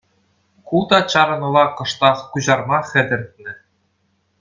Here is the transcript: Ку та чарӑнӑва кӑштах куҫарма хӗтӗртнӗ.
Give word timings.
Ку 0.67 0.77
та 0.93 0.99
чарӑнӑва 1.13 1.65
кӑштах 1.77 2.17
куҫарма 2.33 2.79
хӗтӗртнӗ. 2.93 3.51